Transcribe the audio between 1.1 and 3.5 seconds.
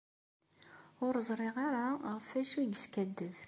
zṛiɣ ara ɣef wacu i yeskadeb.